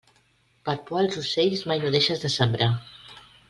Per 0.69 0.73
por 0.87 0.97
als 1.01 1.19
ocells, 1.23 1.63
mai 1.73 1.85
no 1.85 1.95
deixes 1.99 2.25
de 2.27 2.33
sembrar. 2.41 2.75